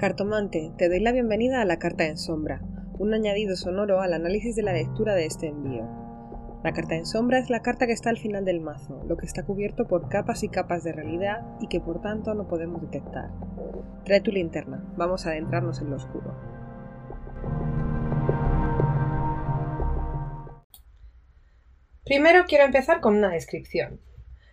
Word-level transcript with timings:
Cartomante, 0.00 0.72
te 0.78 0.88
doy 0.88 0.98
la 1.00 1.12
bienvenida 1.12 1.60
a 1.60 1.66
la 1.66 1.78
carta 1.78 2.06
en 2.06 2.16
sombra, 2.16 2.62
un 2.98 3.12
añadido 3.12 3.54
sonoro 3.54 4.00
al 4.00 4.14
análisis 4.14 4.56
de 4.56 4.62
la 4.62 4.72
lectura 4.72 5.14
de 5.14 5.26
este 5.26 5.48
envío. 5.48 5.86
La 6.64 6.72
carta 6.72 6.94
en 6.94 7.04
sombra 7.04 7.38
es 7.38 7.50
la 7.50 7.60
carta 7.60 7.86
que 7.86 7.92
está 7.92 8.08
al 8.08 8.16
final 8.16 8.46
del 8.46 8.62
mazo, 8.62 9.04
lo 9.06 9.18
que 9.18 9.26
está 9.26 9.44
cubierto 9.44 9.86
por 9.86 10.08
capas 10.08 10.42
y 10.42 10.48
capas 10.48 10.84
de 10.84 10.92
realidad 10.92 11.46
y 11.60 11.68
que 11.68 11.80
por 11.80 12.00
tanto 12.00 12.32
no 12.32 12.48
podemos 12.48 12.80
detectar. 12.80 13.28
Trae 14.06 14.22
tu 14.22 14.32
linterna, 14.32 14.82
vamos 14.96 15.26
a 15.26 15.32
adentrarnos 15.32 15.82
en 15.82 15.90
lo 15.90 15.96
oscuro. 15.96 16.34
Primero 22.06 22.46
quiero 22.48 22.64
empezar 22.64 23.02
con 23.02 23.16
una 23.16 23.28
descripción. 23.28 24.00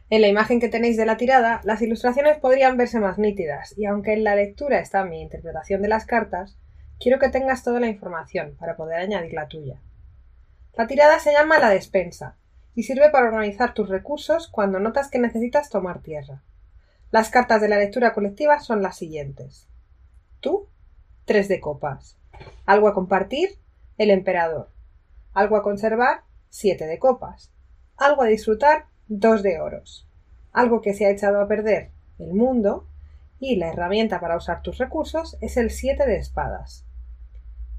En 0.10 0.22
la 0.22 0.30
imagen 0.30 0.62
que 0.62 0.70
tenéis 0.70 0.96
de 0.96 1.06
la 1.06 1.18
tirada, 1.18 1.60
las 1.66 1.82
ilustraciones 1.82 2.38
podrían 2.38 2.78
verse 2.78 3.00
más 3.00 3.18
nítidas, 3.18 3.78
y 3.78 3.86
aunque 3.86 4.14
en 4.14 4.24
la 4.24 4.36
lectura 4.36 4.80
está 4.80 5.04
mi 5.04 5.22
interpretación 5.22 5.82
de 5.82 5.90
las 5.90 6.06
cartas, 6.06 6.58
quiero 6.98 7.20
que 7.20 7.28
tengas 7.28 7.64
toda 7.64 7.82
la 7.82 7.88
información 7.88 8.56
para 8.58 8.78
poder 8.78 9.00
añadir 9.00 9.34
la 9.34 9.50
tuya. 9.50 9.82
La 10.78 10.88
tirada 10.88 11.20
se 11.20 11.34
llama 11.34 11.60
la 11.60 11.70
despensa, 11.70 12.38
y 12.74 12.84
sirve 12.84 13.10
para 13.10 13.28
organizar 13.28 13.74
tus 13.74 13.90
recursos 13.90 14.48
cuando 14.48 14.80
notas 14.80 15.10
que 15.10 15.20
necesitas 15.20 15.70
tomar 15.70 16.02
tierra. 16.02 16.44
Las 17.12 17.30
cartas 17.30 17.60
de 17.60 17.68
la 17.68 17.78
lectura 17.78 18.14
colectiva 18.14 18.60
son 18.60 18.82
las 18.82 18.96
siguientes. 18.96 19.68
Tú, 20.40 20.70
tres 21.26 21.48
de 21.48 21.60
copas. 21.60 22.18
Algo 22.66 22.88
a 22.88 22.94
compartir, 22.94 23.50
el 23.98 24.10
emperador. 24.10 24.70
Algo 25.34 25.58
a 25.58 25.64
conservar, 25.64 26.22
siete 26.50 26.86
de 26.86 27.00
copas. 27.00 27.52
Algo 27.98 28.22
a 28.22 28.28
disfrutar, 28.28 28.86
dos 29.08 29.42
de 29.42 29.60
oros. 29.60 30.07
Algo 30.52 30.82
que 30.82 30.94
se 30.94 31.06
ha 31.06 31.10
echado 31.10 31.42
a 31.42 31.48
perder, 31.48 31.92
el 32.20 32.34
mundo, 32.34 32.88
y 33.40 33.58
la 33.58 33.70
herramienta 33.70 34.20
para 34.20 34.38
usar 34.38 34.62
tus 34.62 34.78
recursos 34.78 35.38
es 35.42 35.58
el 35.58 35.70
siete 35.70 36.06
de 36.06 36.18
espadas. 36.18 36.86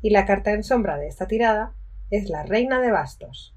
Y 0.00 0.10
la 0.10 0.26
carta 0.26 0.52
en 0.52 0.62
sombra 0.62 0.96
de 0.96 1.08
esta 1.08 1.26
tirada 1.26 1.74
es 2.10 2.28
la 2.28 2.44
reina 2.44 2.80
de 2.80 2.92
bastos. 2.92 3.54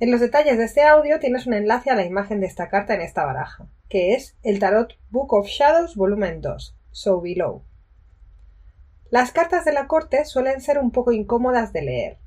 En 0.00 0.10
los 0.10 0.20
detalles 0.20 0.58
de 0.58 0.64
este 0.64 0.82
audio 0.82 1.18
tienes 1.20 1.46
un 1.46 1.54
enlace 1.54 1.90
a 1.90 1.94
la 1.94 2.04
imagen 2.04 2.40
de 2.40 2.46
esta 2.46 2.68
carta 2.68 2.94
en 2.94 3.00
esta 3.00 3.24
baraja, 3.24 3.66
que 3.88 4.14
es 4.14 4.36
el 4.42 4.58
Tarot 4.58 4.98
Book 5.10 5.32
of 5.32 5.46
Shadows 5.46 5.96
volumen 5.96 6.40
2, 6.40 6.76
So 6.90 7.20
Below. 7.20 7.62
Las 9.10 9.30
cartas 9.30 9.64
de 9.64 9.72
la 9.72 9.86
corte 9.86 10.24
suelen 10.24 10.60
ser 10.60 10.78
un 10.78 10.90
poco 10.90 11.12
incómodas 11.12 11.72
de 11.72 11.82
leer, 11.82 12.18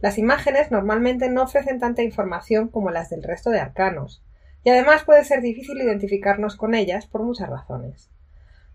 las 0.00 0.16
imágenes 0.16 0.70
normalmente 0.70 1.28
no 1.28 1.42
ofrecen 1.42 1.80
tanta 1.80 2.02
información 2.02 2.68
como 2.68 2.90
las 2.90 3.10
del 3.10 3.24
resto 3.24 3.50
de 3.50 3.58
arcanos, 3.58 4.22
y 4.64 4.70
además 4.70 5.04
puede 5.04 5.24
ser 5.24 5.40
difícil 5.40 5.80
identificarnos 5.80 6.56
con 6.56 6.74
ellas 6.74 7.06
por 7.06 7.22
muchas 7.22 7.48
razones. 7.48 8.10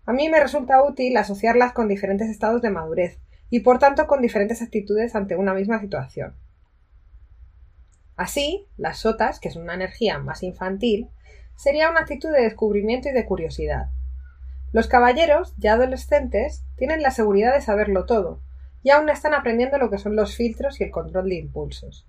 A 0.06 0.12
mí 0.12 0.28
me 0.28 0.40
resulta 0.40 0.82
útil 0.82 1.16
asociarlas 1.16 1.72
con 1.72 1.88
diferentes 1.88 2.28
estados 2.28 2.62
de 2.62 2.70
madurez 2.70 3.18
y 3.50 3.60
por 3.60 3.78
tanto 3.78 4.06
con 4.06 4.20
diferentes 4.20 4.62
actitudes 4.62 5.14
ante 5.14 5.36
una 5.36 5.54
misma 5.54 5.80
situación. 5.80 6.34
Así, 8.16 8.66
las 8.76 8.98
sotas, 8.98 9.40
que 9.40 9.48
es 9.48 9.56
una 9.56 9.74
energía 9.74 10.18
más 10.18 10.42
infantil, 10.42 11.08
sería 11.56 11.90
una 11.90 12.00
actitud 12.00 12.30
de 12.30 12.42
descubrimiento 12.42 13.08
y 13.08 13.12
de 13.12 13.24
curiosidad. 13.24 13.88
Los 14.72 14.88
caballeros, 14.88 15.54
ya 15.56 15.74
adolescentes, 15.74 16.64
tienen 16.76 17.02
la 17.02 17.10
seguridad 17.10 17.54
de 17.54 17.60
saberlo 17.60 18.06
todo, 18.06 18.40
y 18.82 18.90
aún 18.90 19.08
están 19.08 19.34
aprendiendo 19.34 19.78
lo 19.78 19.90
que 19.90 19.98
son 19.98 20.16
los 20.16 20.36
filtros 20.36 20.80
y 20.80 20.84
el 20.84 20.90
control 20.90 21.28
de 21.28 21.36
impulsos. 21.36 22.06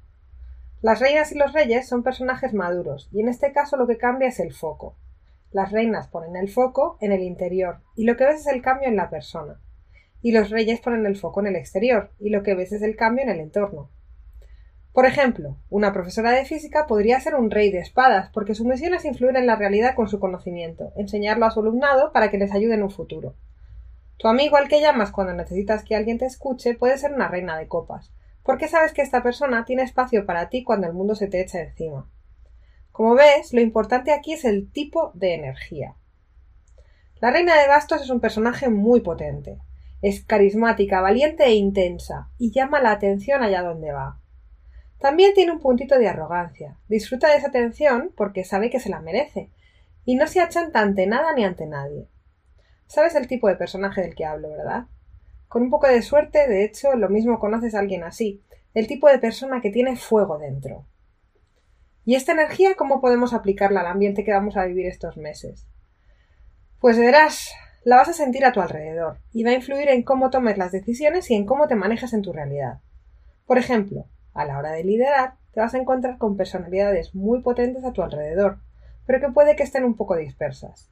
Las 0.81 0.99
reinas 0.99 1.31
y 1.31 1.37
los 1.37 1.53
reyes 1.53 1.87
son 1.87 2.03
personajes 2.03 2.53
maduros, 2.53 3.09
y 3.11 3.21
en 3.21 3.29
este 3.29 3.51
caso 3.51 3.77
lo 3.77 3.87
que 3.87 3.97
cambia 3.97 4.27
es 4.27 4.39
el 4.39 4.53
foco. 4.53 4.95
Las 5.51 5.71
reinas 5.71 6.07
ponen 6.07 6.35
el 6.35 6.49
foco 6.49 6.97
en 7.01 7.11
el 7.11 7.21
interior, 7.21 7.79
y 7.95 8.05
lo 8.05 8.17
que 8.17 8.25
ves 8.25 8.41
es 8.41 8.47
el 8.47 8.61
cambio 8.61 8.89
en 8.89 8.97
la 8.97 9.09
persona. 9.09 9.59
Y 10.21 10.31
los 10.31 10.49
reyes 10.49 10.81
ponen 10.81 11.05
el 11.05 11.15
foco 11.15 11.39
en 11.39 11.47
el 11.47 11.55
exterior, 11.55 12.11
y 12.19 12.29
lo 12.29 12.43
que 12.43 12.55
ves 12.55 12.71
es 12.71 12.81
el 12.81 12.95
cambio 12.95 13.23
en 13.23 13.29
el 13.29 13.39
entorno. 13.39 13.89
Por 14.95 15.05
ejemplo, 15.05 15.57
una 15.69 15.91
profesora 15.91 16.31
de 16.31 16.45
física 16.45 16.87
podría 16.87 17.19
ser 17.19 17.35
un 17.35 17.51
rey 17.51 17.69
de 17.69 17.79
espadas, 17.79 18.29
porque 18.31 18.55
su 18.55 18.63
misión 18.63 18.93
es 18.93 19.03
influir 19.03 19.35
en 19.35 19.45
la 19.45 19.57
realidad 19.57 19.93
con 19.93 20.07
su 20.07 20.19
conocimiento, 20.19 20.93
enseñarlo 20.95 21.45
a 21.45 21.51
su 21.51 21.59
alumnado 21.59 22.13
para 22.13 22.31
que 22.31 22.37
les 22.37 22.53
ayude 22.53 22.75
en 22.75 22.83
un 22.83 22.91
futuro. 22.91 23.35
Tu 24.17 24.29
amigo 24.29 24.55
al 24.55 24.69
que 24.69 24.79
llamas 24.79 25.11
cuando 25.11 25.33
necesitas 25.33 25.83
que 25.83 25.95
alguien 25.95 26.17
te 26.17 26.25
escuche 26.25 26.75
puede 26.75 26.97
ser 26.97 27.11
una 27.11 27.27
reina 27.27 27.57
de 27.57 27.67
copas, 27.67 28.13
porque 28.45 28.67
sabes 28.67 28.93
que 28.93 29.01
esta 29.01 29.23
persona 29.23 29.65
tiene 29.65 29.81
espacio 29.81 30.25
para 30.27 30.49
ti 30.49 30.63
cuando 30.63 30.85
el 30.85 30.93
mundo 30.93 31.15
se 31.15 31.27
te 31.27 31.41
echa 31.41 31.61
encima. 31.61 32.07
Como 32.91 33.15
ves, 33.15 33.53
lo 33.53 33.59
importante 33.59 34.13
aquí 34.13 34.33
es 34.33 34.45
el 34.45 34.71
tipo 34.71 35.11
de 35.15 35.33
energía. 35.33 35.95
La 37.19 37.31
reina 37.31 37.59
de 37.59 37.67
bastos 37.67 38.03
es 38.03 38.09
un 38.11 38.19
personaje 38.19 38.69
muy 38.69 39.01
potente. 39.01 39.57
Es 40.03 40.23
carismática, 40.23 41.01
valiente 41.01 41.43
e 41.45 41.55
intensa, 41.55 42.29
y 42.37 42.51
llama 42.51 42.81
la 42.81 42.91
atención 42.91 43.41
allá 43.41 43.63
donde 43.63 43.91
va. 43.91 44.19
También 44.99 45.33
tiene 45.33 45.51
un 45.51 45.59
puntito 45.59 45.97
de 45.97 46.07
arrogancia. 46.07 46.77
Disfruta 46.87 47.29
de 47.29 47.37
esa 47.37 47.47
atención 47.47 48.11
porque 48.15 48.43
sabe 48.43 48.69
que 48.69 48.79
se 48.79 48.89
la 48.89 49.01
merece, 49.01 49.49
y 50.05 50.15
no 50.15 50.27
se 50.27 50.39
achanta 50.39 50.81
ante 50.81 51.07
nada 51.07 51.33
ni 51.33 51.43
ante 51.43 51.65
nadie. 51.65 52.07
Sabes 52.85 53.15
el 53.15 53.27
tipo 53.27 53.47
de 53.47 53.55
personaje 53.55 54.01
del 54.01 54.13
que 54.13 54.25
hablo, 54.25 54.51
¿verdad? 54.51 54.85
Con 55.47 55.63
un 55.63 55.69
poco 55.69 55.87
de 55.87 56.01
suerte, 56.01 56.47
de 56.47 56.63
hecho, 56.63 56.95
lo 56.95 57.09
mismo 57.09 57.39
conoces 57.39 57.75
a 57.75 57.79
alguien 57.79 58.03
así, 58.03 58.41
el 58.73 58.87
tipo 58.87 59.07
de 59.07 59.19
persona 59.19 59.61
que 59.61 59.69
tiene 59.69 59.95
fuego 59.95 60.37
dentro. 60.37 60.85
¿Y 62.03 62.15
esta 62.15 62.33
energía 62.33 62.75
cómo 62.75 63.01
podemos 63.01 63.33
aplicarla 63.33 63.81
al 63.81 63.87
ambiente 63.87 64.23
que 64.23 64.33
vamos 64.33 64.57
a 64.57 64.65
vivir 64.65 64.85
estos 64.85 65.17
meses? 65.17 65.67
Pues 66.79 66.97
verás, 66.99 67.51
la 67.83 67.95
vas 67.97 68.09
a 68.09 68.13
sentir 68.13 68.45
a 68.45 68.51
tu 68.51 68.61
alrededor 68.61 69.19
y 69.31 69.43
va 69.43 69.51
a 69.51 69.55
influir 69.55 69.89
en 69.89 70.03
cómo 70.03 70.29
tomes 70.29 70.57
las 70.57 70.71
decisiones 70.71 71.29
y 71.31 71.35
en 71.35 71.45
cómo 71.45 71.67
te 71.67 71.75
manejas 71.75 72.13
en 72.13 72.21
tu 72.21 72.33
realidad. 72.33 72.79
Por 73.45 73.57
ejemplo, 73.57 74.05
a 74.33 74.45
la 74.45 74.57
hora 74.57 74.71
de 74.71 74.83
liderar, 74.83 75.35
te 75.53 75.61
vas 75.61 75.73
a 75.73 75.77
encontrar 75.77 76.17
con 76.17 76.35
personalidades 76.35 77.15
muy 77.15 77.41
potentes 77.41 77.85
a 77.85 77.93
tu 77.93 78.03
alrededor, 78.03 78.59
pero 79.05 79.19
que 79.19 79.31
puede 79.31 79.55
que 79.55 79.63
estén 79.63 79.83
un 79.83 79.95
poco 79.95 80.15
dispersas. 80.15 80.89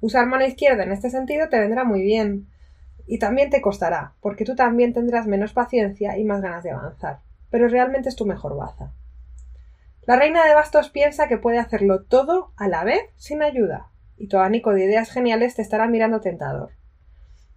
Usar 0.00 0.26
mano 0.26 0.44
izquierda 0.44 0.82
en 0.82 0.92
este 0.92 1.10
sentido 1.10 1.48
te 1.48 1.58
vendrá 1.58 1.84
muy 1.84 2.02
bien. 2.02 2.48
Y 3.06 3.18
también 3.18 3.50
te 3.50 3.60
costará, 3.60 4.14
porque 4.20 4.44
tú 4.44 4.54
también 4.56 4.92
tendrás 4.92 5.26
menos 5.26 5.52
paciencia 5.52 6.18
y 6.18 6.24
más 6.24 6.42
ganas 6.42 6.64
de 6.64 6.72
avanzar. 6.72 7.20
Pero 7.50 7.68
realmente 7.68 8.08
es 8.08 8.16
tu 8.16 8.26
mejor 8.26 8.56
baza. 8.56 8.92
La 10.02 10.16
reina 10.16 10.46
de 10.46 10.54
bastos 10.54 10.90
piensa 10.90 11.28
que 11.28 11.38
puede 11.38 11.58
hacerlo 11.58 12.04
todo 12.04 12.52
a 12.56 12.68
la 12.68 12.84
vez 12.84 13.02
sin 13.16 13.42
ayuda, 13.42 13.88
y 14.16 14.28
tu 14.28 14.36
abanico 14.36 14.72
de 14.72 14.84
ideas 14.84 15.10
geniales 15.10 15.56
te 15.56 15.62
estará 15.62 15.88
mirando 15.88 16.20
tentador. 16.20 16.70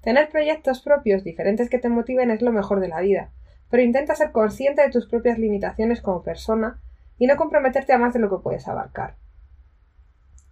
Tener 0.01 0.29
proyectos 0.29 0.81
propios 0.81 1.23
diferentes 1.23 1.69
que 1.69 1.77
te 1.77 1.89
motiven 1.89 2.31
es 2.31 2.41
lo 2.41 2.51
mejor 2.51 2.79
de 2.79 2.87
la 2.87 3.01
vida, 3.01 3.31
pero 3.69 3.83
intenta 3.83 4.15
ser 4.15 4.31
consciente 4.31 4.81
de 4.81 4.89
tus 4.89 5.07
propias 5.07 5.37
limitaciones 5.37 6.01
como 6.01 6.23
persona 6.23 6.79
y 7.17 7.27
no 7.27 7.35
comprometerte 7.35 7.93
a 7.93 7.97
más 7.97 8.13
de 8.13 8.19
lo 8.19 8.29
que 8.29 8.41
puedes 8.41 8.67
abarcar. 8.67 9.15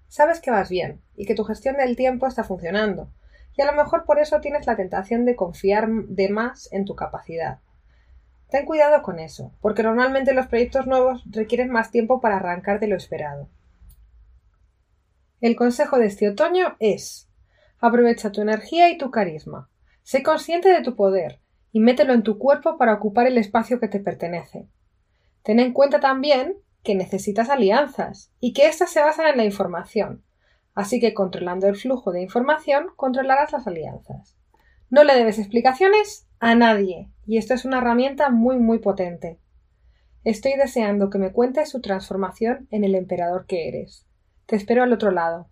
Sabes 0.08 0.40
que 0.40 0.52
vas 0.52 0.70
bien 0.70 1.02
y 1.16 1.26
que 1.26 1.36
tu 1.36 1.44
gestión 1.44 1.78
del 1.78 1.96
tiempo 1.96 2.28
está 2.28 2.44
funcionando, 2.44 3.10
y 3.58 3.62
a 3.62 3.66
lo 3.66 3.74
mejor 3.74 4.06
por 4.06 4.20
eso 4.20 4.40
tienes 4.40 4.68
la 4.68 4.76
tentación 4.76 5.26
de 5.26 5.36
confiar 5.36 5.90
de 5.90 6.30
más 6.30 6.72
en 6.72 6.86
tu 6.86 6.96
capacidad. 6.96 7.60
Ten 8.50 8.66
cuidado 8.66 9.02
con 9.02 9.20
eso, 9.20 9.52
porque 9.60 9.84
normalmente 9.84 10.34
los 10.34 10.48
proyectos 10.48 10.88
nuevos 10.88 11.24
requieren 11.30 11.70
más 11.70 11.92
tiempo 11.92 12.22
para 12.22 12.38
arrancar 12.38 12.80
de 12.80 12.88
lo 12.88 12.96
esperado. 12.96 13.50
El 15.42 15.56
consejo 15.56 15.98
de 15.98 16.06
este 16.06 16.30
otoño 16.30 16.78
es 16.80 17.30
aprovecha 17.80 18.32
tu 18.32 18.42
energía 18.42 18.90
y 18.90 18.98
tu 18.98 19.12
carisma. 19.12 19.70
Sé 20.04 20.24
consciente 20.24 20.70
de 20.70 20.82
tu 20.82 20.96
poder 20.96 21.42
y 21.72 21.80
mételo 21.80 22.14
en 22.14 22.24
tu 22.24 22.38
cuerpo 22.38 22.78
para 22.78 22.94
ocupar 22.94 23.28
el 23.28 23.38
espacio 23.38 23.80
que 23.80 23.88
te 23.88 24.00
pertenece. 24.00 24.68
Ten 25.44 25.60
en 25.60 25.74
cuenta 25.74 26.00
también 26.00 26.58
que 26.84 26.96
necesitas 26.96 27.50
alianzas 27.50 28.32
y 28.40 28.54
que 28.54 28.68
éstas 28.68 28.92
se 28.92 29.02
basan 29.02 29.28
en 29.28 29.38
la 29.38 29.46
información. 29.46 30.24
Así 30.78 31.00
que 31.00 31.16
controlando 31.16 31.68
el 31.68 31.76
flujo 31.76 32.12
de 32.12 32.22
información 32.22 32.90
controlarás 32.96 33.52
las 33.52 33.66
alianzas. 33.66 34.38
No 34.92 35.04
le 35.04 35.16
debes 35.16 35.40
explicaciones 35.40 36.28
a 36.40 36.54
nadie 36.54 37.10
y 37.26 37.40
esto 37.40 37.56
es 37.56 37.66
una 37.66 37.80
herramienta 37.80 38.30
muy 38.30 38.60
muy 38.60 38.78
potente. 38.78 39.40
Estoy 40.24 40.54
deseando 40.54 41.10
que 41.10 41.18
me 41.18 41.32
cuentes 41.32 41.72
su 41.72 41.82
transformación 41.82 42.68
en 42.70 42.84
el 42.84 42.94
emperador 42.94 43.48
que 43.48 43.68
eres. 43.68 44.06
Te 44.46 44.56
espero 44.56 44.84
al 44.84 44.94
otro 44.94 45.10
lado. 45.10 45.50